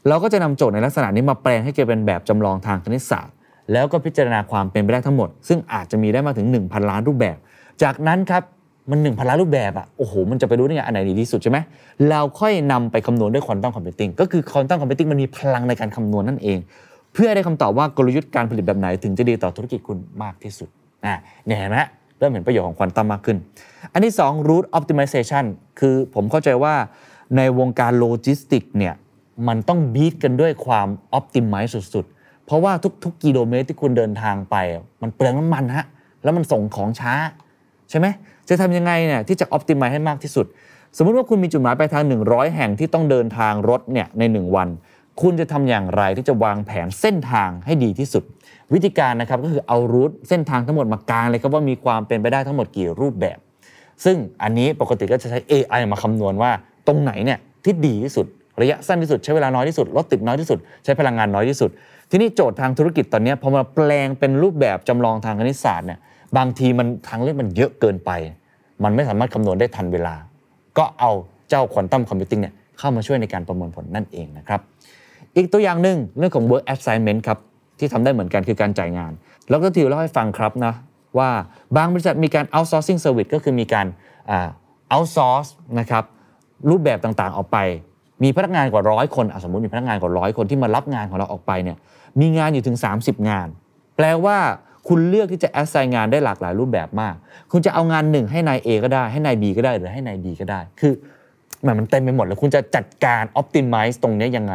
[0.09, 3.35] เราก็จะนำโจทย์ในลักษณะนี้มาแปลงให้เกิดเป็นแบบจำลองทางคณิตศาสตร์
[3.73, 7.37] แล้วก็พิจารณาความเป็นไปได้ทั้งหมด ซึ่งอาจจะมีได้มาถึง 1,000 ล้านรูปแบบ
[7.83, 8.43] จากนั้นครับ
[8.91, 11.59] มัน1,000ล้านรูปแบบอะโอ้โห มันจะไปรู้ได้ไงอันไหนดีที่สุดใช่ไหม
[12.11, 16.59] เราค่อยนำไปคำนวณด้วยควอนตัม computing ก็คือควอนตัม computing มันมีพลังในการคำนวณนั่นเอง
[17.13, 20.69] เพื่อได้คำตอบว่ากลยุทธ์การผลิตแบบไหนถึงจะดีต่อธุรกิจคุณมากที่สุด
[21.05, 21.15] อะ
[21.47, 21.79] เนี่ยเห็นไหม
[22.19, 23.37] เริ่มเห็นประโยชน์ของควอนตัมมากขึ้น
[23.93, 25.45] อันที่ 2 route optimization
[25.81, 26.75] คือผมเข้าใจว่า
[27.37, 28.95] ในวงการโลจิสติกเนี่ย
[29.49, 32.73] มันต้อง beat กันด้วยความ optimize สุดๆ เพราะว่า
[33.05, 34.57] ทุก ๆ กิโลเมตรที่คุณเดินทางไป
[35.03, 35.87] มันเปลืองน้ำมันฮะ
[36.23, 37.13] แล้วมันส่งของช้า
[37.91, 38.07] ใช่ไหม
[38.53, 40.47] จะทำยังไงเนี่ยที่จะ optimize ให้มากที่สุด
[40.97, 44.69] สมมุติว่าคุณมีจุดหมายปลายทาง 100 แห่งที่ต้องเดินทางรถเนี่ยใน 1 วัน
[45.23, 48.25] คุณจะทำอย่างไรที่จะวางแผนเส้นทางให้ดีที่สุด
[48.73, 53.39] วิธีการนะครับก็คือเอารูทเส้นทางทั้งหมดมากางเลยครับว่ามีความเป็นไปได้ทั้งหมดกี่รูปแบบ
[54.05, 56.51] ซึ่งอันนี้ปกติก็จะใช้ AI มาคำนวณว่า
[56.87, 58.27] ตรงไหนเนี่ยที่ดีที่สุด
[58.61, 61.71] ระยะสั้นที่สุดใช้เวลาน้อยที่สุดรถติดน้อยที่สุด ใช้พลังงานน้อยที่สุด
[62.11, 65.99] ทีนี้โจทย์ทางธุรกิจตอนนี้พอมาแปลงเป็นรูปแบบจำลองทางคณิตศาสตร์เนี่ย
[66.37, 68.11] บางทีมันทางเลือกมันเยอะเกินไป
[68.85, 70.15] มันไม่สามารถคำนวณได้ทันเวลา
[70.79, 71.11] ก็เอา
[71.49, 74.61] เจ้าควอนตัมคอมพิวติ้งเนี่ยเข้ามาช่วยในการประมวลผลนั่นเองนะครับ
[75.37, 77.39] อีกตัวอย่างหนึ่งเรื่องของ work assignment ครับ
[77.79, 79.13] ที่ทำได้เหมือนกันคือการจ่ายงาน
[79.51, 80.75] แล้วก็ทิวเล่าให้ฟังครับนะ
[81.19, 81.31] ว่า
[81.77, 83.87] บางบริษัทมีการ outsourcing service ก็คือมีการ
[84.95, 86.05] outsource นะครับ
[86.71, 87.59] รูปแบบต่างๆออกไป
[88.23, 91.77] มีพนักงานกว่าร้อยคนสมมติมีพนักงานกว่าร้อยคนที่มารับงานของเราออกไปเนี่ย
[92.21, 93.49] มีงานอยู่ถึง 30 งาน
[93.97, 94.37] แปลว่า
[94.89, 97.15] คุณเลือกที่จะ assign งานได้หลากหลายรูปแบบมาก
[97.53, 100.93] คุณจะเอางานหนึ่งให้นาย A ก็ได้ให้นาย B ก็ได้หรือให้นาย D ก็ได้ คือ
[101.63, 104.55] แหมมันเต็มไปหมดแล้วคุณจะจัดการ optimize ตรงนี้ยยังไง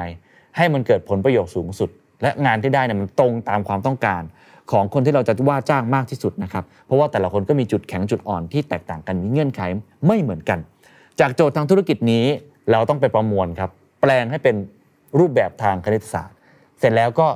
[0.58, 1.90] ให้มันเกิดผลประโยชน์สูงสุด
[2.22, 4.22] และงานที่ได้เนี่ยมันตรงตามความต้องการ
[4.72, 9.62] ของคนที่เราจะว่าจ้างมากที่สุดนะครับเพราะว่าแต่ละคนก็มีจุดแข็งจุดอ่อนที่แตกต่างกันมีเงื่อนไข
[10.08, 10.60] ไม่เหมือนกัน
[11.20, 12.26] จากโจทย์ทางธุรกิจนี้
[12.72, 13.70] เราต้องไปประมวลครับ
[14.02, 14.56] แปลงให้เป็น
[15.20, 16.36] รูปแบบทางคณิตศาสตร์
[16.80, 17.28] เสร็จแล้วก็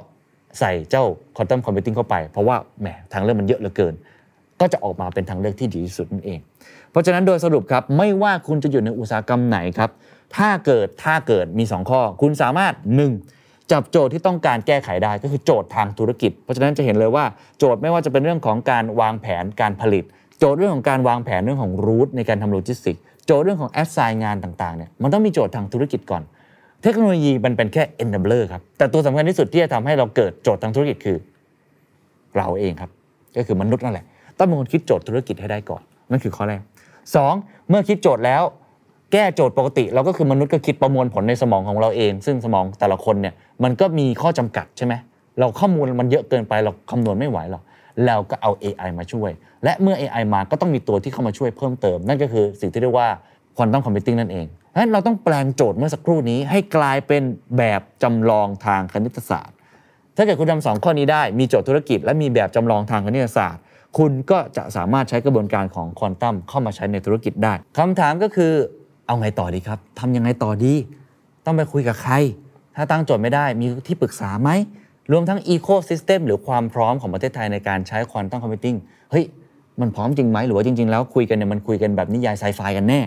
[0.60, 1.04] ใส่เจ้า
[1.38, 3.94] คอนตัมคอมพิวติ้งเข้าไป เพราะว่าแหมทางเลือกมันเยอะเหลือเกิน
[4.60, 6.40] ก็จะออกมาเป็นทางเลือกที่ดีที่สุดนั่นเอง
[6.92, 9.90] เพราะฉะนั้นโดยสรุปครับไม่ว่าคุณจะอยู่ในอุตสาหกรรมไหนครับ
[10.38, 12.74] ถ้าเกิดถ้าเกิดมี 2 ข้อ คุณสามารถ
[13.22, 13.72] 1.
[13.72, 17.26] จับโจทย์ที่ต้องการแก้ไขได้ก็คือโจทย์ทางธุรกิจ เพราะฉะนั้นจะเห็นเลยว่า
[17.58, 20.04] โจทย์ไม่ว่าจะเป็นเรื่องของการวางแผนการผลิต
[20.40, 26.24] โจทย์เรื่องของการวางแผนเรื่องของ route ในการทำโลจิสติกโจทย์เรื่องของแอดไซน์งานต่างๆเนี่ยมันต้องมีโจทย์ทางธุรกิจก่อน
[26.84, 31.18] เทคโนโลยีมันเป็นแค่ enabler ครับ แต่ตัวสำคัญที่สุดที่จะทำให้เราเกิดโจทย์ทางธุรกิจคือ
[32.38, 32.90] เราเองครับ
[33.38, 34.06] ก็คือมนุษย์นั่นแหละ
[34.38, 36.62] ต้องเป็นคนคิดโจทย์ธุรกิจให้ได้ก่อน นั่นคือข้อแรก
[37.16, 37.70] 2.
[37.70, 38.44] เมื่อคิดโจทย์แล้ว
[39.12, 44.94] แก้โจทย์ปกติ เราก็คือมนุษย์ก็คิดประมวลผลในสมองของเราเอง ซึ่งสมองแต่ละคนเนี่ยมันก็มีข้อจำกัดใช่ไหม
[45.40, 47.64] เราข้อมูลมันเยอะเกินไปเราคำนวณไม่ไหวหรอก
[48.08, 49.32] เราก็เอา AI มาช่วย
[49.64, 53.08] และเมื่อ AI มาก็ต้องมีตัวที่เข้ามาช่วยเพิ่มเติม นั่นก็คือสิ่งที่เรียกว่า
[53.58, 57.24] quantum computing นั่นเอง ฉะนั้นเราต้องแปลงโจทย์เมื่อสักครู่นี้ให้กลายเป็น
[57.58, 59.56] แบบจำลองทางคณิตศาสตร์
[60.16, 63.62] ถ้าเกิดคุณทำสองข้อนี้ได้ มีโจทย์ธุรกิจ และมีแบบจำลองทางคณิตศาสตร์
[63.98, 68.52] คุณก็จะสามารถใช้กระบวนการของควอนตัมเข้ามาใช้ในธุรกิจได้คำถามก็คือ
[69.08, 70.74] เอาไงต่อดีครับทำยังไงต่อดี
[71.46, 72.14] ต้องไปคุยกับใคร
[72.76, 74.50] ถ้าตั้งโจทย์ไม่ได้มีที่ปรึกษาไหม
[75.12, 78.76] รวมทั้งอีโค y ิสเต็มหรือความพร้อมของประเทศไทยในการใช้ควอนตัม computing
[79.12, 79.26] เฮ้ย
[79.80, 83.02] มันพร้อมจริงไหมหรือว่าจริง ๆ แล้วคุยกันเนี่ยมันคุยกันแบบนิยายไซไฟกันแน่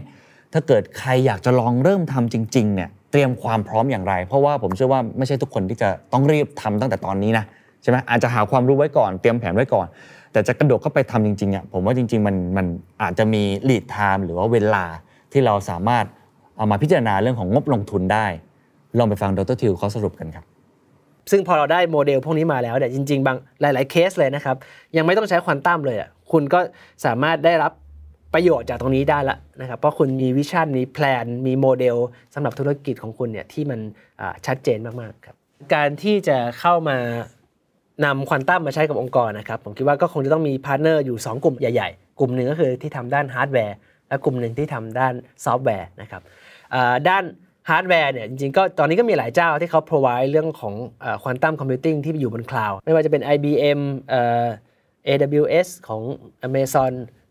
[0.54, 7.44] ถ้าเกิดใครอยากจะลองเริ่มทำจริงๆเนี่ยเตรียมความพร้อมอย่างไร เพราะว่าผมเชื่อว่าไม่ใช่ทุกคนที่จะต้องรีบทำตั้งแต่ตอนนี้นะ
[7.82, 9.86] ใช่ไหมอาจจะหาความรู้ไว้ก่อนเตรียมแผนไว้ก่อน
[10.32, 12.66] แต่จะกระโดดเข้าไปทำจริงๆอะผมว่าจริง ๆ มันมัน
[13.02, 14.84] อาจจะมี lead time หรือว่าเวลา
[15.32, 16.04] ที่เราสามารถ
[16.56, 18.26] เอามาพิจารณาเรื่องของงบลงทุนได้
[18.98, 20.44] ลองไปฟังดรทิวเขาสรุปกันครับ
[21.30, 24.56] ซึ่งพอเราได้โมเดลพวกนี้มาแล้วเนี่ยจริง ๆ บางหลาย ๆ เคสเลยนะครับ
[24.96, 26.60] ยังไม่ต้องใช้ควอนตัมเลยอะคุณก็
[27.04, 27.72] สามารถได้รับ
[28.34, 31.96] ประโยชน์จากตรงนี้ได้ละนะครับ เพราะคุณมี vision มี plan มีโมเดล
[32.34, 33.80] สำหรับธุรกิจของคุณเนี่ยที่มัน
[34.46, 35.36] ชัดเจนมากๆครับ
[35.74, 36.98] การที่จะเข้ามา
[38.04, 43.76] นำควอนตัมมาใช้กับองค์กรนะครับ ผมคิดว่าก็คงจะต้องมี partner อยู่ 2 กลุ่มใหญ่ๆ กลุ่มหนึ่งก็คือที่ทำด้านฮาร์ดแวร์
[44.08, 46.22] และกลุ่มหนึ่งที่ทำด้านซอฟต์แวร์นะครับ
[47.08, 47.24] ด้าน
[47.70, 50.74] ฮาร์ดแวร์เนี่ยจริงๆก็ตอนนี้ก็มีหลายเจ้าที่เขา provide เรื่องของ
[51.22, 54.46] ควอนตัม computing ที่อยู่บนคลาวด์ไม่ว่าจะเป็น IBM เอ่อ
[55.06, 56.02] AWS ของ
[56.48, 57.23] Amazon เอ่อ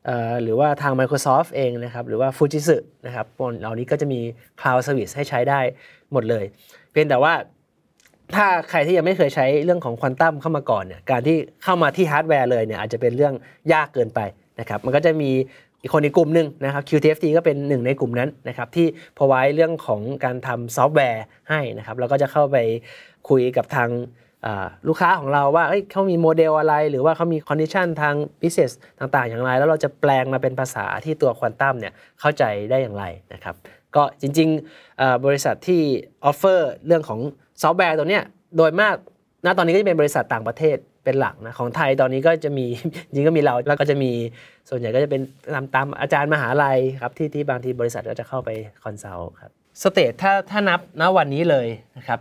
[0.43, 4.19] หรือว่าทาง Microsoft เองนะครับหรือว่า Fujitsu นะครับพวกเหล่านี้ก็จะมี
[4.59, 5.59] Cloud Service ให้ใช้ได้
[6.13, 6.45] หมดเลย
[6.91, 7.33] เพียงแต่ว่า
[8.35, 13.33] ถ้าใครที่ยังไม่เคยใช้เรื่องของควอนตัมเข้ามาก่อนเนี่ยการที่เข้ามาที่ฮาร์ดแวร์เลยเนี่ยอาจจะเป็นเรื่อง
[13.73, 14.19] ยากเกินไป
[14.59, 15.31] นะครับมันก็จะมี
[15.81, 18.87] อีกคนในกลุ่มหนึ่งนะครับ QTFT ก็เป็นหนึ่งในกลุ่มนั้นนะครับที่
[19.17, 22.57] พอไว้เรื่องของการทำซอฟต์แวร์ให้นะครับแล้วก็จะเข้าไป
[23.29, 23.89] คุยกับทาง
[24.87, 33.55] ลูกค้าของเราว่าเเขามีโมเดลอะไร หรือว่าเขามี condition ทาง business ต่างๆ อย่างไร แล้วเราจะแปลงมาเป็นภาษาที่ตัวควอนตัมเนี่ยเข้าใจได้อย่างไรนะครับ
[33.95, 35.81] ก็จริงๆบริษัทที่
[36.25, 37.19] offer เรื่องของ
[37.61, 38.23] ซอฟต์แวร์ตัวเนี้ย
[38.57, 38.95] โดยมาก
[39.45, 42.65] ณตอนนี้ก็จะเป็นบริษัทต่างประเทศเป็นหลักนะของไทยตอนนี้ก็จะมี
[43.13, 44.11] จริงก็มีเราแล้วก็จะมี
[44.69, 45.21] ส่วนใหญ่ก็จะเป็น
[45.53, 48.49] ตามตามอาจารย์มหาลัยครับที่ที่บางทีบริษัทก็จะเข้าไป
[48.83, 52.19] consult ครับ state ถ้าถ้านับณวันนี้เลยนะครับ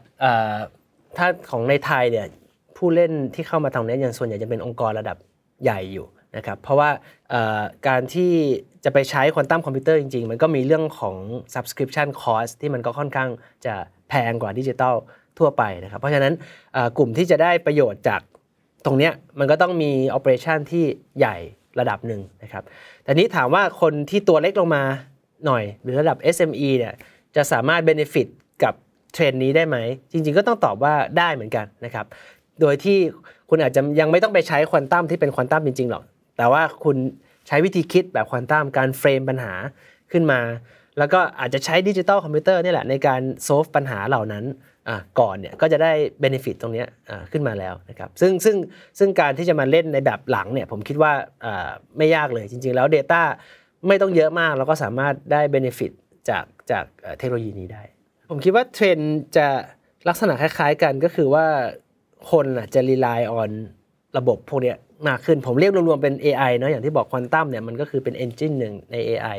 [1.19, 2.27] ถ้าของในไทยเนี่ย
[2.77, 5.17] ผู้เล่นที่เข้ามาทางนี้อย่างส่วนใหญ่จะเป็นองค์กรระดับ
[5.65, 6.91] ใหญ่อยู่นะครับเพราะว่า
[7.89, 8.33] การที่
[8.85, 11.17] จะไปใช้ควอนตัมคอมพิวเตอร์จริง ๆ มันก็มีเรื่องของ
[11.55, 13.31] subscription cost ที่มันก็ค่อนข้าง
[13.67, 13.75] จะ
[14.09, 14.95] แพงกว่าดิจิตอล
[15.39, 16.35] ทั่วไปนะครับเพราะฉะนั้น
[16.99, 18.21] กลุ่มที่จะได้ประโยชน์จาก
[18.85, 20.85] ตรงเนี้ยมันก็ต้องมี operation ที่
[21.19, 21.37] ใหญ่
[21.81, 22.65] ระดับหนึ่งนะครับ
[23.03, 24.83] แต่นี้ถามว่าคนที่ตัวเล็กลงมา
[25.47, 26.95] หน่อย หรือระดับ SME เนี่ย
[27.37, 28.29] จะสามารถ benefit
[29.13, 29.77] เทรนด์นี้ได้ไหม
[30.13, 32.07] จริง ๆ ก็ต้องตอบว่าได้เหมือนกันนะครับ
[32.61, 32.99] โดยที่
[33.51, 36.05] คุณอาจจะยังไม่ต้องไปใช้ควอนตัมที่เป็นควอนตัมจริง ๆ หรอก
[36.37, 36.97] แต่ว่าคุณ
[37.49, 39.55] ใช้วิธีคิดแบบควอนตัมการ frame ปัญหา
[40.13, 40.41] ขึ้นมา
[40.99, 44.45] แล้วก็อาจจะใช้ดิจิตอลคอมพิวเตอร์นี่แหละในการ solve ปัญหาเหล่านั้น
[45.21, 46.85] ก่อนเนี่ยก็จะได้ benefit ตรงนี้
[47.33, 48.57] ขึ้นมาแล้วนะครับซึ่งซึ่ง
[48.99, 51.13] ซึ่งการที่จะมาเล่นในแบบหลังเนี่ยผมคิดว่า
[51.97, 53.23] ไม่ยากเลยจริง ๆ แล้ว Data
[53.89, 55.93] ไม่ต้องเยอะมากแล้วก็สามารถได้ benefit
[56.29, 56.85] จากจาก
[57.19, 57.83] เทคโนโลยีนี้ได้
[58.35, 58.99] ผมคิดว่าเทรนด์
[59.37, 59.47] จะ
[60.09, 61.47] ลักษณะคล้ายๆกันก็คือว่า
[62.31, 63.51] คนอะจะ rely on
[64.19, 64.75] ระบบพวกนี้
[65.09, 69.39] มากขึ้น ผมเรียกรวมๆเป็น AI เนอะอย่างที่บอกควอนตัมเนี่ยมันก็คือเป็น engine หนึ่งใน AI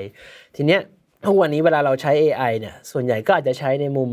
[0.55, 0.81] ทีเนี้ย
[1.25, 4.09] ทุกวันนี้เวลาเราใช้ AI เนี่ยส่วนใหญ่ก็อาจจะใช้ในมุม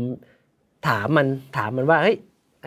[0.87, 2.17] ถามมันถามมันว่าเฮ้ย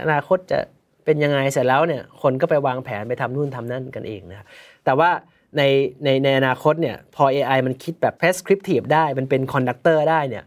[0.03, 0.59] อนาคตจะ
[1.05, 4.47] เป็นยังไงเสร็จแล้วเนี่ยคนก็ไปวางแผนไปทำนู่นทำนั่นกันเองนะครับ
[4.85, 5.11] แต่ว่า
[5.57, 5.63] ใน
[6.05, 10.45] ในในอนาคตเนี่ยพอ AI มันคิดแบบ prescriptive ได้มันเป็น conductor ได้เนี่ย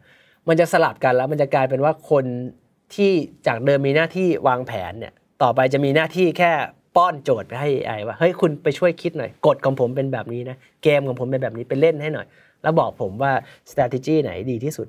[0.47, 2.25] มันจะสลับกันแล้วมันจะกลายเป็นว่าคน
[2.95, 3.11] ที่
[3.47, 6.51] จากเดิมมีหน้าที่วางแผนเนี่ยต่อไปจะมีหน้าที่แค่
[6.95, 12.27] ป้อนโจทย์ไปให้ AI ว่าเฮ้ยคุณไปช่วยคิดหน่อยกฎของผมเป็นแบบนี้นะเกมของผมเป็นแบบนี้ไปเล่นให้หน่อย
[12.63, 13.31] แล้วบอกผมว่า
[13.71, 14.87] strategy ไหนดีที่สุด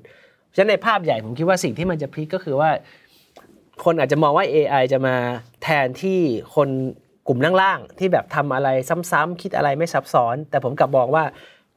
[0.54, 2.70] ฉะนั้นในภาพใหญ่ผมคิดว่าสิ่งที่มันจะพลิกก็คือว่า
[3.84, 5.16] คนอาจจะมองว่า AI จะมา
[5.62, 6.20] แทนที่
[6.54, 6.68] คน
[7.26, 8.68] กลุ่มล่างๆที่แบบทำอะไร
[9.12, 11.24] ซ้ำๆคิดอะไรไม่ซับซ้อน แต่ผมกลับมองว่า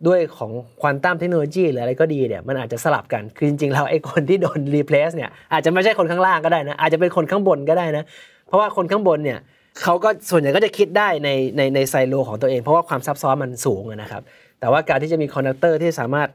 [0.08, 8.04] ด้วยของควอนตัมเทคโนโลยีหรืออะไรก็ดีเนี่ยมันอาจจะสลับกัน คือจริงๆแล้วไอ้คนที่โดน replace เนี่ยอาจจะไม่ใช่คนข้างล่างก็ได้นะ อาจจะเป็นคนข้างบนก็ได้นะ
[8.48, 9.40] เพราะว่าคนข้างบนเนี่ย
[9.82, 14.22] เขาก็ส่วนใหญ่ก็จะคิดได้ในในในไซโลของตัวเอง เพราะว่าความซับซ้อนมันสูงนะครับ
[14.60, 16.30] แต่ว่าการที่จะมี conductor ที่สามารถ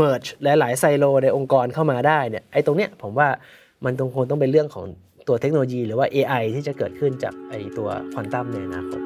[0.00, 3.28] merge หลายๆไซโลในองค์กรเข้ามาได้เนี่ยไอ้ตรงเนี้ยผมว่า
[3.84, 4.84] มันตรงคงต้องเป็นเรื่องของ
[5.28, 9.00] ตัวเทคโนโลยี หรือว่า AI ที่จะเกิดขึ้นจากไอ้ตัวควอนตัมในอนาคต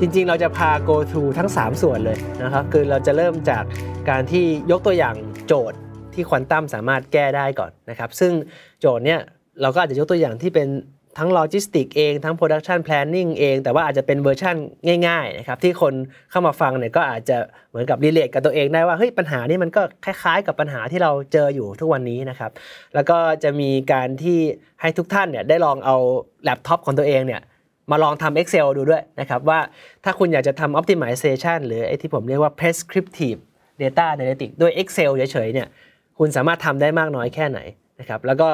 [0.00, 3.64] จริงๆ เราจะพา go through ทั้ง 3 ส่วนเลยนะครับคือเราจะเริ่มจาก
[4.10, 5.14] การที่ยกตัวอย่าง
[5.46, 5.78] โจทย์
[6.14, 8.32] ที่ควอนตัมสามารถแก้ได้ก่อนนะครับ ซึ่ง
[8.80, 9.20] โจทย์เนี้ย
[9.62, 10.68] เราก็อาจจะยกตัวอย่างที่เป็น
[11.18, 14.56] ทั้งโลจิสติกเองทั้ง Production Planning เอง แต่ว่าอาจจะเป็นเวอร์ชั่น
[15.08, 15.94] ง่ายๆนะครับที่คน
[16.30, 17.36] เข้ามาฟังเนี่ยก็อาจจะ
[17.70, 22.50] เหมือนกับ relate กับตัวเองได้ว่าเฮ้ยปัญหานี้มันก็คล้ายๆ กับปัญหาที่เราเจออยู่ทุกวันนี้นะครับ
[22.94, 24.38] แล้วก็จะมีการที่
[24.80, 25.96] ให้ทุกท่านเนี่ยได้ลองเอา
[26.44, 27.40] แล็ปท็อปของตัวเองเนี่ย
[27.90, 29.60] มาลองทำ Excel ดูด้วยนะครับว่า
[30.04, 33.40] ถ้าคุณอยากจะทำ optimization หรือไอ้ที่ผมเรียกว่า prescriptive
[33.82, 35.68] data analytics ด้วย Excel เฉยๆเนี่ย
[36.18, 37.58] คุณสามารถทำได้มากน้อยแค่ไหน
[38.00, 38.48] นะครับแล้วก็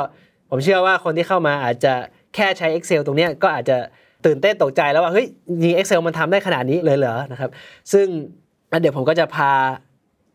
[0.51, 1.95] ผมเชื่อว่าคนที่เข้ามาอาจจะ
[2.35, 3.77] แค่ใช้ Excel ตรงนี้ก็อาจจะ
[4.27, 7.51] ตื่นเต้นตกใจแล้วว่าเฮ้ยจริง Excel มันทำได้ขนาดนี้เลยเหรอนะครับ
[7.93, 8.07] ซึ่ง
[8.81, 9.51] เดี๋ยวผมก็จะพา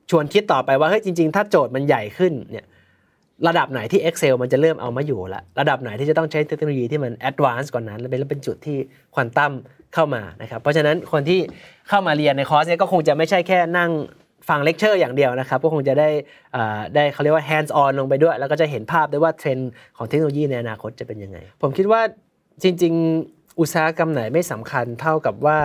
[0.10, 2.66] ชวนคิดต่อไปว่าเฮ้ยจริง ๆ ถ้าโจทย์มันใหญ่ขึ้นเนี่ย
[3.48, 8.78] ระดับไหนที่ Excel มันจะเริ่มเอามาอยู่ละระดับไหนที่จะต้องใช้เทคโนโลยีที่มัน advanced กว่านั้นและเป็นเป็นจุดที่
[9.16, 9.54] ควอนตัม
[9.94, 11.40] เข้ามานะครับเพราะฉะนั้นคนที่
[11.90, 13.92] เข้ามาเรียนในคอร์สเนี้ยก็คงจะไม่ใช่แค่นั่ง
[14.50, 16.10] ฟังเลคเชอร์อย่างเดียวนะครับก็คงจะได้
[16.56, 22.02] อ่าได้เขาเรียกว่า hands on ลงไปด้วย แล้วก็จะเห็นภาพด้วยว่าเทรนด์ของเทคโนโลยีในอนาคตจะเป็นยังไง ผมคิดว่า
[22.64, 22.94] จริง
[23.28, 25.60] ๆ อุตสาหกรรมไหนไม่สำคัญเท่ากับว่า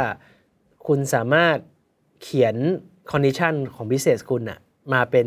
[0.87, 1.57] คุณสามารถ
[2.23, 2.57] เขียน
[3.13, 4.59] condition ของ business คุณอะ
[4.93, 5.27] มาเป็น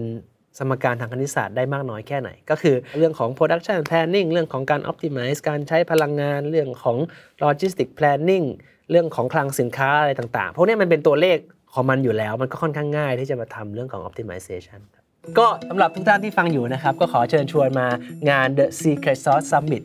[0.57, 6.97] สมการทางคณิตศาสตร์ได้มากน้อยแค่ไหน ก็คือเรื่องของ production planning เรื่องของการ optimize การใช้พลังงาน เรื่องของ
[7.43, 8.45] logistic planning
[8.91, 11.37] เรื่องของคลังสินค้าอะไรต่างๆ พวกนี้มันเป็นตัวเลข
[11.73, 15.04] ของมันอยู่แล้ว มันก็ค่อนข้างง่ายที่จะมาทำเรื่องของ optimization ครับ
[15.39, 17.87] ก็สำหรับทุกท่านที่ฟังอยู่นะครับ ก็ขอเชิญชวนมา
[18.29, 19.83] งาน The Secret Sauce Summit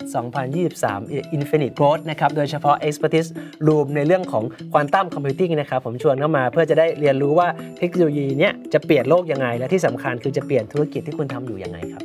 [0.67, 3.31] 2023 Infinite Growth นะครับ โดยเฉพาะ Expertise
[3.67, 7.49] Room ในเรื่องของ Quantum Computing นะครับ ผมชวนเข้ามาเพื่อจะได้เรียนรู้ว่า
[7.79, 12.03] เทคโนโลยีเนี้ยจะเปลี่ยนโลกยังไง และที่สำคัญคือจะเปลี่ยนธุรกิจที่คุณทำอยู่ยังไงครับ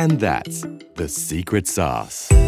[0.00, 0.58] And that's
[1.00, 2.47] the secret sauce.